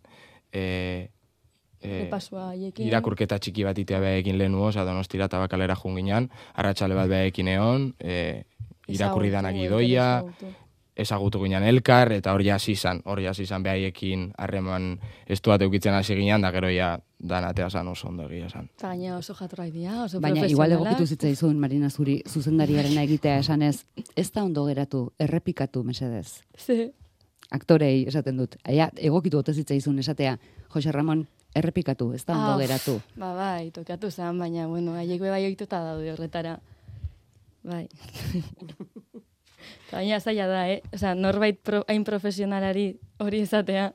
e, 0.51 1.09
e, 1.81 2.09
irakurketa 2.83 3.38
txiki 3.39 3.63
bat 3.63 3.77
itea 3.77 4.00
behekin 4.03 4.38
lehen 4.38 4.55
oza, 4.55 4.83
donostira 4.83 5.25
eta 5.29 5.39
bakalera 5.39 5.75
junginean, 5.75 6.29
arratsale 6.55 6.95
bat 6.97 7.07
behekin 7.07 7.47
egon, 7.47 7.93
e, 8.00 8.43
irakurri 8.88 9.29
danak 9.31 9.55
idoia, 9.55 10.24
ezagutu. 10.95 11.41
ginen 11.43 11.63
elkar, 11.63 12.11
eta 12.11 12.33
hori 12.33 12.49
hasi 12.49 12.71
izan, 12.71 13.01
hori 13.05 13.25
hasi 13.27 13.43
izan 13.43 13.63
behaiekin 13.63 14.31
harreman 14.37 14.99
estu 15.27 15.49
bat 15.49 15.61
eukitzen 15.61 15.93
hasi 15.93 16.15
ginen, 16.15 16.41
da 16.41 16.51
gero 16.51 16.69
ja 16.69 16.99
danatea 17.19 17.69
zan 17.69 17.87
oso 17.87 18.07
ondo 18.07 18.29
egia 18.29 18.49
zan. 18.49 18.69
Eta 18.77 18.87
gaina 18.89 19.17
oso 19.17 19.33
jatorrak 19.35 19.71
dira, 19.73 20.03
oso 20.03 20.19
Baina 20.21 20.45
igual 20.47 20.71
egokitu 20.71 21.05
zitzaizun 21.05 21.59
Marina 21.59 21.89
Zuri 21.89 22.21
zuzendariarena 22.27 23.03
egitea 23.03 23.37
esanez, 23.43 23.85
ez 24.15 24.31
da 24.31 24.43
ondo 24.43 24.65
geratu, 24.65 25.11
errepikatu 25.19 25.83
mesedez. 25.83 26.41
Ze, 26.57 26.91
Aktorei 27.51 28.07
esaten 28.07 28.37
dut. 28.37 28.55
Aia, 28.63 28.89
egokitu 28.97 29.37
ote 29.37 29.53
zitzaizun 29.53 29.99
esatea, 29.99 30.37
Jose 30.73 30.91
Ramon, 30.91 31.27
errepikatu, 31.55 32.11
ez 32.13 32.25
da 32.25 32.33
ondo 32.33 32.53
Ah, 32.55 32.57
geratu. 32.57 32.99
Ba, 33.15 33.33
bai, 33.35 33.71
tokatu 33.71 34.09
zen, 34.11 34.39
baina, 34.39 34.67
bueno, 34.67 34.95
haiek 34.97 35.21
be 35.21 35.29
bai 35.29 35.45
ohituta 35.45 35.83
daude 35.83 36.11
horretara. 36.13 36.59
Bai. 37.63 37.87
Baina 39.91 40.19
zaila 40.19 40.48
da, 40.48 40.65
eh? 40.69 40.81
Osa, 40.93 41.13
norbait 41.15 41.60
pro, 41.62 41.84
hain 41.88 42.03
profesionalari 42.03 42.95
hori 43.19 43.41
esatea. 43.45 43.91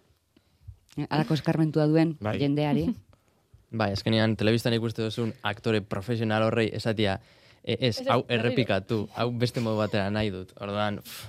Alako 1.09 1.35
eskarmentua 1.35 1.87
duen 1.87 2.17
Bai. 2.21 2.39
jendeari. 2.39 2.89
Bai, 3.81 3.93
eskenean, 3.95 4.35
telebistan 4.37 4.75
ikuste 4.75 5.05
duzun 5.07 5.31
aktore 5.47 5.81
profesional 5.81 6.43
horrei 6.43 6.71
esatia, 6.75 7.21
e, 7.62 7.77
ez, 7.89 8.00
hau 8.11 8.25
errepikatu, 8.29 9.05
hau 9.15 9.29
beste 9.31 9.62
modu 9.62 9.79
batera 9.79 10.09
nahi 10.11 10.33
dut. 10.35 10.50
Orduan, 10.59 10.99
pff, 11.05 11.29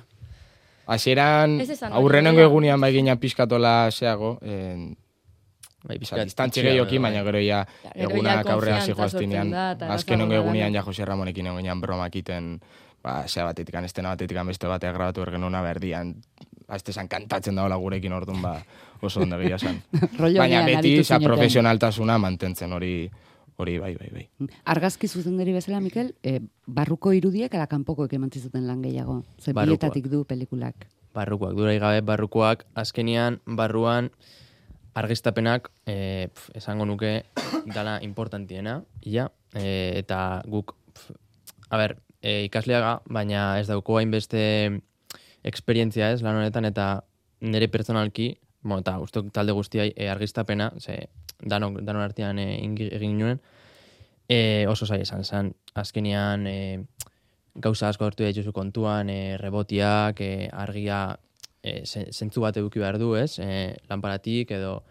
Hasieran, 0.92 1.60
aurrenengo 1.94 2.42
egunean 2.44 2.82
bai 2.82 2.92
ginen 2.92 3.20
pixkatola 3.22 3.92
zeago, 3.94 4.34
en, 4.42 4.90
bai, 5.86 5.96
Osa, 5.96 6.00
pixkat 6.02 6.32
distantzi 6.32 6.60
itxia 6.60 6.72
gehioki, 6.72 6.98
dago, 6.98 7.04
baina 7.06 7.22
bai. 7.22 7.28
gero 7.30 7.44
ja 7.46 7.60
egunak 7.94 8.50
aurrera 8.50 8.82
zijoaztinean, 8.82 9.52
sortzen 9.52 9.56
da, 9.56 9.68
eta 9.78 9.92
azken 9.96 10.22
ongo 10.26 10.34
errazagoa 10.34 10.42
da. 10.42 10.50
egunean 10.50 10.76
ja 10.76 10.84
Jose 10.88 11.06
Ramonekin 11.08 11.52
egonean 11.54 11.84
bromak 11.86 12.18
iten, 12.20 12.50
ba, 13.04 13.24
zea 13.28 13.46
batetik, 13.46 13.76
estena 13.84 14.14
batetik, 14.16 14.38
beste 14.46 14.68
bateak 14.68 14.96
grabatu 14.96 15.22
ergenuna 15.22 15.62
berdian, 15.62 16.16
azte 16.68 16.94
zan 16.94 17.08
kantatzen 17.08 17.56
daola 17.56 17.76
gurekin 17.76 18.14
orduan, 18.14 18.42
ba, 18.42 18.56
oso 19.02 19.22
ondo 19.22 19.40
egia 19.42 19.58
zan. 19.60 19.82
Rollo 20.22 20.40
baina 20.40 20.64
beti, 20.66 21.04
za 21.04 21.20
profesionaltasuna 21.20 22.18
mantentzen 22.22 22.74
hori, 22.74 23.10
hori 23.58 23.78
bai, 23.82 23.96
bai, 23.98 24.10
bai. 24.14 24.50
Argazki 24.74 25.08
zuzendari 25.08 25.54
bezala, 25.54 25.82
Mikel, 25.82 26.14
e, 26.24 26.40
barruko 26.68 27.14
irudiek 27.18 27.54
ala 27.56 27.68
kanpokoek 27.72 28.14
eman 28.18 28.32
zuten 28.32 28.68
lan 28.68 28.82
gehiago. 28.82 29.24
Ze 29.40 29.54
bietatik 29.54 30.08
du 30.10 30.24
pelikulak. 30.26 30.88
Barrukoak, 31.14 31.58
durai 31.58 31.78
gabe 31.80 32.02
barrukoak, 32.08 32.64
azkenian, 32.74 33.42
barruan, 33.46 34.12
argiztapenak, 34.96 35.68
e, 35.86 36.30
pf, 36.32 36.56
esango 36.56 36.86
nuke, 36.86 37.26
dala 37.76 38.00
importantiena, 38.04 38.82
ia, 39.02 39.28
e, 39.54 40.00
eta 40.00 40.42
guk, 40.48 40.76
pf, 40.94 41.12
a 41.70 41.78
ber, 41.78 41.98
e, 42.22 42.44
ikasleaga, 42.46 43.02
baina 43.10 43.60
ez 43.60 43.68
dauko 43.68 43.98
hainbeste 44.00 44.44
esperientzia 45.44 46.12
ez, 46.14 46.22
lan 46.22 46.38
honetan, 46.38 46.66
eta 46.70 47.04
nire 47.42 47.68
pertsonalki, 47.74 48.36
bueno, 48.62 48.82
eta 48.82 49.00
uste 49.02 49.24
talde 49.34 49.56
guztiai 49.58 49.92
e, 49.96 50.10
argiztapena, 50.10 50.72
ze 50.80 51.08
danon, 51.42 51.80
danon 51.86 52.04
artean 52.04 52.40
e, 52.40 52.48
egin 52.62 53.18
nuen, 53.18 53.42
e, 54.30 54.68
oso 54.70 54.86
zaila 54.86 55.08
esan 55.08 55.26
zen, 55.26 55.54
azkenian 55.74 56.46
e, 56.48 56.58
gauza 57.56 57.90
asko 57.90 58.06
hartu 58.06 58.24
dituzu 58.24 58.54
kontuan, 58.54 59.10
e, 59.10 59.38
rebotiak, 59.42 60.22
e, 60.22 60.48
argia 60.54 61.18
e, 61.64 61.82
zen- 61.86 62.12
zentzu 62.14 62.42
bat 62.46 62.58
eduki 62.58 62.80
behar 62.80 63.00
du, 63.02 63.16
ez? 63.18 63.40
E, 63.40 63.76
lanparatik 63.90 64.54
edo 64.56 64.82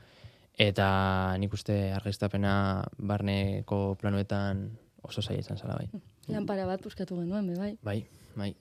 eta 0.60 1.36
nik 1.40 1.54
uste 1.56 1.92
argiztapena 1.96 2.84
barneko 2.98 3.94
planuetan 4.00 4.66
oso 5.02 5.22
zaila 5.22 5.40
izan 5.40 5.58
zela 5.58 5.76
bai. 5.78 5.88
Lanpara 6.28 6.66
bat 6.66 6.82
buskatu 6.82 7.16
genuen, 7.20 7.46
be, 7.48 7.54
bai. 7.58 7.72
Bai, 7.82 8.06
bai. 8.36 8.54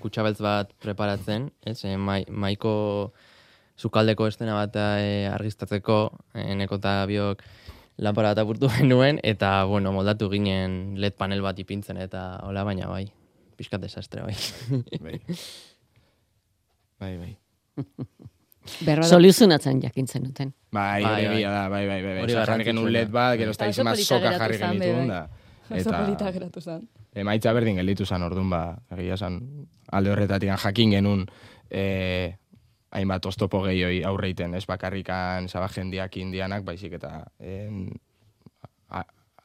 Kutsabeltz 0.00 0.40
bat 0.40 0.72
preparatzen, 0.82 1.50
ez? 1.66 1.80
E, 1.84 1.96
mai, 1.96 2.24
maiko 2.30 3.12
sukaldeko 3.76 4.26
estena 4.30 4.54
bat 4.54 4.76
e, 4.78 5.26
argiztatzeko, 5.32 5.98
e, 6.34 6.54
neko 6.54 6.78
eta 6.78 7.00
biok 7.10 7.42
lanpara 7.98 8.32
bat 8.34 8.42
apurtu 8.44 8.68
genuen, 8.78 9.18
eta, 9.22 9.64
bueno, 9.70 9.92
moldatu 9.92 10.30
ginen 10.30 10.94
LED 10.98 11.14
panel 11.18 11.42
bat 11.42 11.58
ipintzen, 11.58 11.98
eta 12.02 12.38
hola, 12.46 12.64
baina 12.64 12.86
bai, 12.90 13.04
pixkat 13.58 13.80
desastre, 13.82 14.22
bai. 14.22 14.34
Bai, 15.00 15.18
bai. 17.00 17.16
bai. 17.18 17.32
Berra 18.86 19.02
Soluzionatzen 19.04 19.80
jakintzen 19.82 20.22
duten. 20.24 20.54
Bai, 20.72 21.02
Bai, 21.04 21.26
hori 21.26 21.26
bai. 21.34 21.42
da, 21.42 21.68
bai, 21.68 21.86
bai, 21.86 21.98
bai. 22.02 22.12
Hori 22.14 22.22
Hori 22.22 22.32
jarri 22.32 22.64
genuen 22.64 22.86
garrantzitsuena. 22.86 22.92
led 22.96 23.10
bat, 23.12 23.34
gero 23.38 23.50
ez 23.52 23.58
da 23.58 23.64
Eta 23.64 23.68
oso 23.68 23.74
izema 23.74 23.90
polita 23.92 24.08
soka 24.14 24.22
geratu 24.24 24.40
jarri 24.42 24.56
zen, 24.58 24.70
be, 24.70 24.86
genituen 24.86 25.08
bai. 25.08 25.16
da. 25.16 25.22
Oso 25.24 25.34
polita 25.34 25.43
Eta 25.70 26.30
geratu 26.32 26.60
zen. 26.60 26.88
emaitza 27.14 27.52
berdin 27.52 27.76
gelditu 27.76 28.04
zan 28.06 28.22
orduan, 28.22 28.50
ba, 28.50 28.78
egia 28.96 29.16
zan, 29.16 29.66
alde 29.92 30.10
horretatik 30.10 30.50
jakin 30.50 30.90
genuen, 30.90 31.26
eh, 31.70 32.36
hainbat 32.90 33.26
oztopo 33.26 33.62
gehioi 33.64 34.02
aurreiten, 34.04 34.54
ez 34.54 34.66
bakarrikan 34.66 35.48
zabajendiak 35.48 36.16
indianak, 36.16 36.64
baizik 36.64 36.92
eta 36.92 37.24
en, 37.38 37.88
a, 38.90 39.02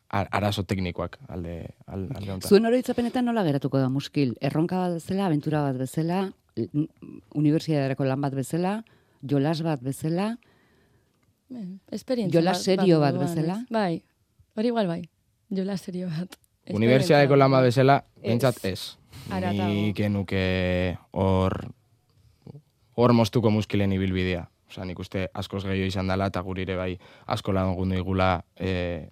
arazo 0.09 0.63
teknikoak 0.63 1.17
alde, 1.27 1.69
alde, 1.87 2.13
alde 2.15 2.31
honetan. 2.31 2.49
Zuen 2.49 2.65
oroitzapenetan 2.65 3.25
nola 3.25 3.43
geratuko 3.43 3.77
da 3.79 3.89
muskil? 3.89 4.35
Erronka 4.41 4.77
bat 4.77 4.93
bezala, 4.99 5.25
aventura 5.27 5.61
bat 5.63 5.77
bezala, 5.77 6.31
unibertsitaterako 7.35 8.05
lan 8.05 8.21
bat 8.21 8.33
bezala, 8.35 8.83
jolas 9.21 9.61
bat 9.63 9.81
bezala, 9.81 10.37
esperientzia 11.91 12.39
Jola 12.39 12.51
bat- 12.53 12.61
serio 12.61 12.99
bat 12.99 13.15
moduan, 13.15 13.35
bezala? 13.35 13.55
ez? 13.61 13.69
Bai, 13.69 14.03
hori 14.55 14.67
igual 14.67 14.87
bai. 14.87 15.01
Jola 15.49 15.77
serio 15.77 16.07
bat. 16.09 16.35
Unibertsitateko 16.69 17.35
lan 17.35 17.51
bat 17.51 17.63
bezala, 17.65 17.97
Ez. 18.17 18.21
behintzat 18.23 18.65
ez. 18.65 18.81
Nik 19.29 19.95
genuke 19.97 20.97
hor 21.11 21.55
hor 22.99 23.13
moztuko 23.13 23.49
muskilen 23.49 23.91
ibilbidea. 23.95 24.43
Osa, 24.69 24.85
nik 24.85 24.99
uste 25.01 25.29
askoz 25.33 25.63
gehiago 25.65 25.87
izan 25.87 26.07
dela, 26.11 26.27
eta 26.29 26.41
gurire 26.45 26.75
bai 26.77 26.99
asko 27.25 27.53
lagundu 27.55 27.95
igula 27.97 28.43
e, 28.59 29.09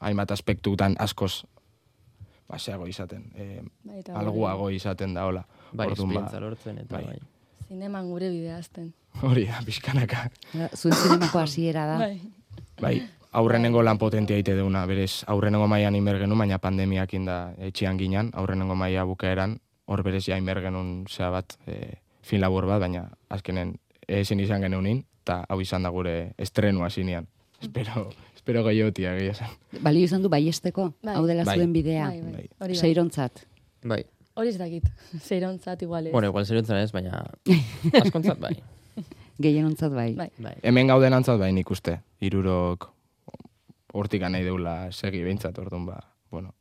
hainbat 0.00 0.32
aspektutan 0.34 0.96
askoz 0.98 1.44
baseago 2.50 2.88
izaten. 2.90 3.28
E, 3.36 3.60
Bai, 3.86 4.00
alguago 4.18 4.70
izaten 4.74 5.14
da, 5.14 5.26
hola. 5.28 5.44
Bai, 5.72 5.86
Orduan, 5.92 6.08
esperientza 6.10 6.40
lortzen, 6.42 6.78
eta 6.82 6.96
bai. 6.96 7.04
bai. 7.06 7.20
Zineman 7.68 8.08
gure 8.10 8.30
bidea 8.32 8.56
azten. 8.58 8.92
Hori 9.22 9.44
da, 9.46 9.60
pixkanaka. 9.66 10.24
zuen 10.74 10.94
zinemako 10.94 11.38
hasiera 11.38 11.86
da. 11.86 11.98
Bai. 11.98 12.20
Bai, 12.80 12.96
aurrenengo 13.32 13.82
lan 13.82 13.98
potentia 13.98 14.38
ite 14.38 14.54
deuna, 14.58 14.84
berez, 14.86 15.24
aurrenengo 15.30 15.68
maian 15.70 15.94
inber 15.94 16.18
genuen, 16.18 16.38
baina 16.42 16.58
pandemiak 16.58 17.12
inda 17.14 17.54
etxian 17.58 17.98
ginen, 17.98 18.30
aurrenengo 18.34 18.74
maia 18.74 19.04
bukaeran, 19.06 19.58
hor 19.86 20.02
berez 20.06 20.24
ja 20.26 20.38
inber 20.38 20.60
genuen 20.64 21.04
zea 21.08 21.30
bat, 21.30 21.56
e, 21.66 22.00
fin 22.26 22.42
labur 22.42 22.66
bat, 22.66 22.80
baina 22.82 23.08
azkenen 23.30 23.76
ezin 24.08 24.40
izan 24.42 24.62
geneunin, 24.62 25.04
eta 25.22 25.44
hau 25.48 25.60
izan 25.62 25.86
da 25.86 25.92
gure 25.94 26.32
estrenua 26.38 26.90
zinean. 26.90 27.28
Espero, 27.60 28.08
espero 28.34 28.64
gehiotia 28.64 29.14
gehiago 29.14 29.36
esan. 29.36 29.56
Balio 29.84 30.04
izan 30.08 30.22
du 30.22 30.30
baiesteko, 30.32 30.94
Bai. 31.04 31.14
hau 31.14 31.26
dela 31.28 31.44
Bai. 31.44 31.58
zuen 31.58 31.72
bidea. 31.72 32.08
Bai, 32.08 32.48
bai. 32.58 32.74
Seirontzat. 32.74 33.44
Bai. 33.84 34.02
Hori 34.34 34.48
ez 34.48 34.58
dakit. 34.58 34.86
Zeirontzat 35.28 35.82
igual 35.82 36.06
ez. 36.06 36.12
Bueno, 36.12 36.28
igual 36.28 36.46
zeriontzen 36.46 36.78
ez, 36.78 36.90
baina 36.92 37.26
askontzat 38.02 38.40
bai. 38.40 38.54
Gehienontzat 39.40 39.92
bai. 39.92 40.14
Bai. 40.16 40.30
bai. 40.38 40.54
Hemen 40.62 40.88
gauden 40.88 41.12
antzat 41.12 41.38
bai 41.38 41.52
nik 41.52 41.70
uste, 41.70 42.00
irurok 42.20 42.90
hortik 43.92 44.22
nahi 44.22 44.46
deula 44.46 44.74
segi 44.92 45.22
behintzat, 45.24 45.58
orduan 45.58 45.86
ba, 45.88 45.98
bueno, 46.30 46.54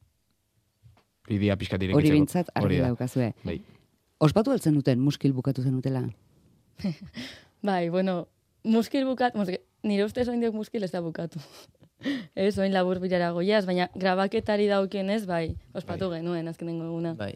bidea 1.29 1.57
pixkat 1.59 1.81
irekitzeko. 1.81 2.01
Hori 2.01 2.13
behintzat 2.15 2.51
argi 2.57 2.81
daukazue. 2.83 3.33
Bai. 3.45 3.59
Ospatu 4.19 4.51
altzen 4.51 4.75
duten 4.75 4.99
muskil 4.99 5.33
bukatu 5.33 5.63
zenutela. 5.63 6.03
Bai, 7.69 7.89
bueno, 7.89 8.27
muskil 8.63 9.05
bukat, 9.07 9.35
muskil, 9.35 9.61
nire 9.83 10.05
ustez 10.07 10.27
oin 10.31 10.41
diok 10.43 10.55
muskil 10.55 10.83
ez 10.83 10.91
da 10.91 11.01
bukatu. 11.03 11.39
ez, 12.35 12.53
oin 12.59 12.73
labur 12.73 13.01
birara 13.03 13.31
goiaz, 13.35 13.65
baina 13.67 13.89
grabaketari 13.95 14.67
daukenez, 14.71 15.25
bai, 15.27 15.55
ospatu 15.75 16.11
genuen 16.13 16.47
azkenengo 16.51 16.87
eguna. 16.87 17.15
Bai. 17.19 17.35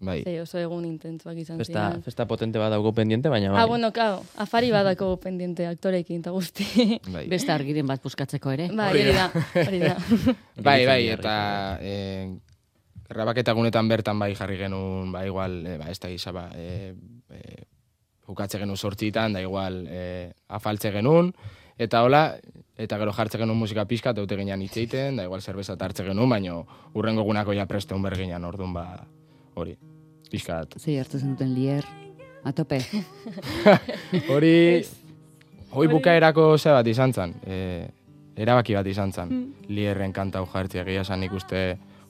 Bai. 0.00 0.22
Ze 0.22 0.40
oso 0.40 0.58
egun 0.62 0.84
intentsuak 0.86 1.38
izan 1.42 1.58
Festa, 1.58 1.88
ziren. 1.88 2.02
festa 2.06 2.26
potente 2.30 2.58
bat 2.62 2.70
dauko 2.70 2.92
pendiente, 2.94 3.28
baina 3.28 3.50
bai. 3.50 3.62
Ah, 3.62 3.66
bueno, 3.66 3.90
claro, 3.92 4.22
afari 4.36 4.70
badako 4.70 5.16
pendiente 5.18 5.66
aktorekin 5.66 6.20
eta 6.20 6.30
guzti. 6.30 7.00
Bai. 7.10 7.26
Beste 7.28 7.50
argiren 7.52 7.86
bat 7.86 8.02
puskatzeko 8.02 8.52
ere. 8.54 8.68
bai, 8.70 8.92
hori 8.92 9.16
da, 9.16 9.30
hori 9.64 9.80
da. 9.82 9.96
Bai, 10.68 10.84
bai, 10.86 11.00
eta 11.16 11.34
e, 11.82 11.96
grabaketa 13.08 13.54
gunetan 13.56 13.88
bertan 13.88 14.18
bai 14.18 14.34
jarri 14.38 14.58
genuen, 14.60 15.10
ba, 15.12 15.24
igual, 15.26 15.64
e, 15.66 15.76
ba, 15.80 15.90
ez 15.90 15.98
da 15.98 16.12
gisa, 16.12 16.32
ba, 16.32 16.48
e, 16.54 16.94
e, 17.34 17.64
bukatze 18.28 18.60
genuen 18.60 18.76
sortzitan, 18.76 19.32
da 19.32 19.42
igual, 19.42 19.82
e, 19.88 20.30
afaltze 20.46 20.92
genuen, 20.94 21.32
eta 21.78 22.04
hola, 22.04 22.36
eta 22.76 22.98
gero 23.00 23.12
jartze 23.16 23.40
genuen 23.40 23.58
musika 23.58 23.86
pixka, 23.88 24.12
eta 24.14 24.22
ute 24.22 24.36
ginean 24.38 24.62
hitz 24.62 24.76
egiten, 24.76 25.16
da 25.18 25.26
igual 25.26 25.42
zerbeza 25.42 25.74
hartze 25.80 26.04
genuen, 26.04 26.28
baino 26.28 26.66
urrengo 26.94 27.24
egunako 27.26 27.56
ja 27.56 27.66
preste 27.66 27.96
unber 27.96 28.14
ginean, 28.14 28.44
orduan, 28.44 28.76
ba, 28.76 29.06
hori, 29.58 29.78
pixkat. 30.30 30.74
Zei 30.78 30.98
hartu 31.00 31.18
zenuten 31.18 31.54
lier, 31.54 31.84
atope. 32.44 32.80
Hori, 34.32 34.84
hoi 35.72 35.86
bukaerako 35.88 36.56
ze 36.58 36.72
bat 36.72 36.86
izan 36.86 37.12
zen, 37.12 37.34
e, 37.46 37.88
erabaki 38.36 38.74
bat 38.78 38.86
izan 38.86 39.12
zen, 39.12 39.32
lierren 39.68 40.12
kanta 40.12 40.38
hau 40.42 40.46
jartzea, 40.52 40.84
egia 40.86 41.02
esan 41.04 41.20
nik 41.20 41.32
uste 41.32 41.62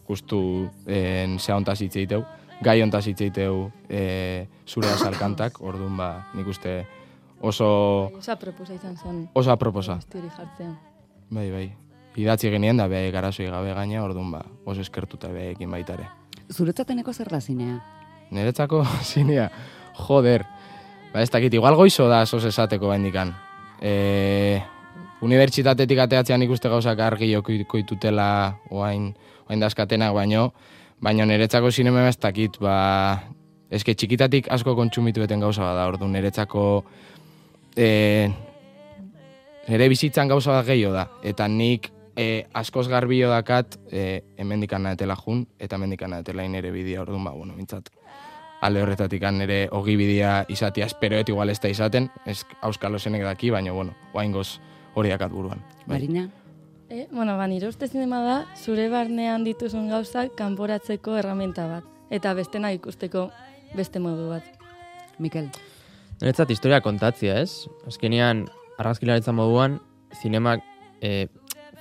justu 0.09 0.69
en, 0.87 1.39
zea 1.39 1.57
ontaz 1.57 1.81
hitz 1.83 1.95
egiteu, 1.97 2.23
gai 2.65 2.81
ontaz 2.83 3.05
hitz 3.07 3.21
egiteu 3.21 3.71
e, 3.89 4.47
zure 4.67 4.89
azal 4.93 5.17
kantak, 5.23 5.61
orduan 5.63 5.97
ba, 5.97 6.11
nik 6.35 6.47
uste 6.47 6.81
oso, 7.41 8.11
Osa 8.19 8.37
proposa 8.37 8.75
izan 8.75 8.97
zen. 8.97 9.29
oso 9.35 9.53
aproposa. 9.53 9.99
Abesti 9.99 10.19
hori 10.19 10.31
jartzea. 10.37 10.73
Bai, 11.31 11.51
bai. 11.53 11.67
Idatzi 12.19 12.51
genien 12.51 12.77
da 12.81 12.89
be 12.91 13.11
garazoi 13.15 13.47
gabe 13.47 13.75
gaina, 13.77 14.01
orduan 14.03 14.33
ba, 14.33 14.41
oso 14.67 14.81
eskertuta 14.83 15.29
beekin 15.31 15.71
baitare. 15.71 16.09
Zuretzateneko 16.51 17.13
zer 17.13 17.29
da 17.31 17.39
zinea? 17.41 17.77
Niretzako 18.31 18.85
zinea, 19.11 19.49
joder. 20.07 20.45
Ba 21.13 21.23
ez 21.23 21.31
dakit, 21.33 21.55
igual 21.55 21.77
goizo 21.77 22.09
da 22.09 22.25
sos 22.27 22.45
esateko 22.45 22.91
bendikan. 22.93 23.33
E, 23.81 24.61
unibertsitatetik 25.25 26.03
ateatzean 26.05 26.43
ikuste 26.45 26.69
gauzak 26.69 27.01
argi 27.01 27.33
koitutela 27.67 28.59
oain, 28.71 29.15
oain 29.49 29.61
daskatenak 29.61 30.13
baino, 30.15 30.53
baino 31.01 31.25
niretzako 31.27 31.71
zinema 31.71 32.07
ez 32.09 32.19
dakit, 32.19 32.59
ba, 32.61 33.23
eske 33.71 33.95
txikitatik 33.95 34.51
asko 34.53 34.75
kontsumitu 34.77 35.25
beten 35.25 35.41
gauza 35.41 35.65
bada, 35.65 35.87
ordu 35.89 36.09
niretzako 36.09 36.65
e, 37.77 38.29
nire 39.69 39.89
bizitzan 39.89 40.29
gauza 40.29 40.53
bat 40.57 40.67
gehiago 40.69 40.95
da, 40.97 41.07
eta 41.23 41.49
nik 41.49 41.91
e, 42.19 42.47
askoz 42.53 42.89
garbio 42.91 43.31
dakat 43.31 43.79
e, 43.93 44.25
hemendikan 44.37 44.83
nahetela 44.83 45.17
jun, 45.17 45.47
eta 45.63 45.79
hemendikan 45.79 46.11
nahetela 46.11 46.43
nire 46.51 46.73
bidea, 46.75 47.05
orduan 47.05 47.25
ba, 47.25 47.33
bueno, 47.37 47.55
mintzat, 47.55 47.93
alde 48.61 48.83
horretatik 48.83 49.23
nire 49.33 49.69
ogi 49.71 49.95
bidea 49.97 50.45
izatea 50.51 50.87
esperoet 50.91 51.29
igual 51.31 51.51
ez 51.51 51.61
da 51.63 51.71
izaten, 51.71 52.11
ez 52.27 52.43
auskalo 52.61 52.99
zenek 52.99 53.23
daki, 53.23 53.51
baina, 53.55 53.73
bueno, 53.73 53.95
oaingoz 54.15 54.59
hori 54.95 55.15
dakat 55.15 55.31
buruan. 55.31 55.63
Bai. 55.87 56.01
Marina? 56.01 56.29
E, 56.91 57.07
bueno, 57.13 57.37
ba, 57.37 57.47
nire 57.47 57.69
uste 57.69 57.87
zinema 57.87 58.21
da, 58.25 58.37
zure 58.57 58.89
barnean 58.89 59.45
dituzun 59.45 59.89
gauzak 59.89 60.35
kanporatzeko 60.35 61.17
erramenta 61.21 61.69
bat. 61.69 61.85
Eta 62.11 62.33
bestena 62.35 62.73
ikusteko 62.73 63.29
beste 63.77 64.01
modu 64.01 64.31
bat. 64.33 64.47
Mikel? 65.19 65.51
Niretzat 66.19 66.51
historia 66.51 66.81
kontatzia, 66.81 67.37
ez? 67.45 67.69
Azkenean, 67.87 68.47
argazkilaritza 68.81 69.35
moduan, 69.37 69.79
zinemak 70.23 70.65
e, 71.05 71.29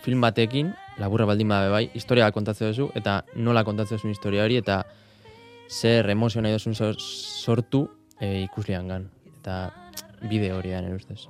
film 0.03 0.21
batekin, 0.21 0.73
laburra 0.97 1.25
baldin 1.25 1.47
bada 1.49 1.69
bai, 1.69 1.89
historia 1.93 2.29
kontatzen 2.31 2.69
duzu, 2.71 2.89
eta 2.95 3.23
nola 3.35 3.63
kontatzen 3.67 3.97
duzun 3.97 4.11
historia 4.11 4.43
hori, 4.45 4.57
eta 4.57 4.83
zer 5.69 6.09
emozio 6.09 6.41
nahi 6.41 6.53
duzun 6.55 6.75
sor- 6.75 6.99
sortu 6.99 7.87
e, 8.19 8.43
ikuslean 8.45 8.87
gan. 8.87 9.09
Eta 9.41 9.71
bide 10.29 10.51
hori 10.53 10.71
da, 10.71 10.81
nire 10.81 10.95
ustez. 10.95 11.25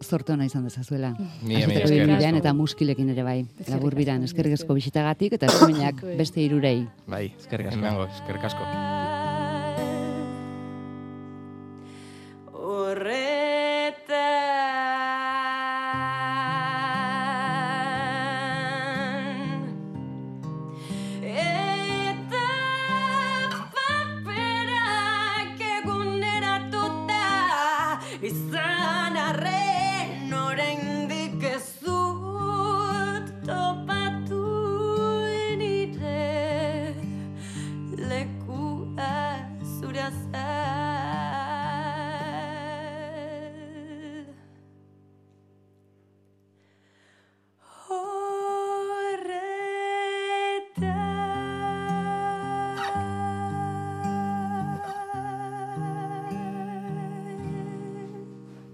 Zorte 0.00 0.32
hona 0.32 0.46
izan 0.48 0.64
dezazuela. 0.64 1.10
Ibilbidean 1.44 2.38
eta 2.40 2.54
muskilekin 2.56 3.10
ere 3.12 3.22
bai. 3.22 3.40
Eskerrik 3.44 3.68
Labur 3.74 3.94
biran, 3.94 4.24
asko, 4.24 4.32
eskerrik 4.32 4.56
asko 4.56 4.74
bisitagatik 4.78 5.36
eta 5.36 5.46
eskumenak 5.52 6.00
beste 6.16 6.40
irurei. 6.40 6.86
Bai, 7.06 7.26
Eskerrik 7.38 7.68
asko. 7.68 7.78
Hemengo, 7.78 8.08
eskerrik 8.08 8.48
asko. 8.48 8.64